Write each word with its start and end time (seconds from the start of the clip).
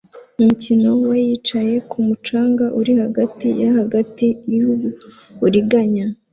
Umukino 0.39 0.89
wa 1.09 1.15
yicaye 1.25 1.75
kumu 1.89 2.13
canga 2.25 2.65
uri 2.79 2.93
hagati 3.03 3.47
hagati 3.77 4.25
yuburiganya 4.55 6.05